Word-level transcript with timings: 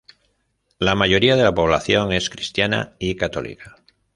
La 0.79 0.95
mayoría 0.95 1.35
de 1.35 1.43
la 1.43 1.53
población 1.53 2.11
es 2.11 2.31
Cristiana 2.31 2.95
y 2.97 3.13
Católica, 3.17 3.75